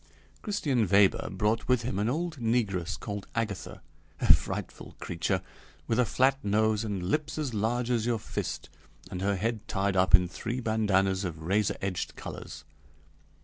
Christian 0.41 0.87
Weber 0.89 1.29
brought 1.29 1.67
with 1.67 1.83
him 1.83 1.99
an 1.99 2.09
old 2.09 2.37
negress 2.37 2.99
called 2.99 3.27
Agatha: 3.35 3.83
a 4.19 4.33
frightful 4.33 4.95
creature, 4.97 5.43
with 5.85 5.99
a 5.99 6.05
flat 6.05 6.43
nose 6.43 6.83
and 6.83 7.03
lips 7.11 7.37
as 7.37 7.53
large 7.53 7.91
as 7.91 8.07
your 8.07 8.17
fist, 8.17 8.67
and 9.11 9.21
her 9.21 9.35
head 9.35 9.67
tied 9.67 9.95
up 9.95 10.15
in 10.15 10.27
three 10.27 10.59
bandanas 10.59 11.23
of 11.23 11.43
razor 11.43 11.77
edged 11.83 12.15
colors. 12.15 12.65